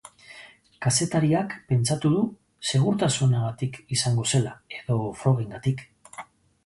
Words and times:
Kazetariak 0.85 1.51
pentsatu 1.73 2.11
du 2.15 2.23
segurtasunagatik 2.71 3.79
izango 3.99 4.27
zela, 4.35 4.55
edo 4.79 4.99
frogengatik. 5.21 5.89